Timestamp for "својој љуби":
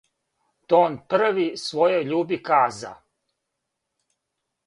1.65-2.39